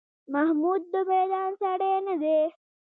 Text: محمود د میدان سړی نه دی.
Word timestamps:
محمود 0.33 0.81
د 0.93 0.95
میدان 1.09 1.51
سړی 1.61 1.93
نه 2.07 2.15
دی. 2.21 2.39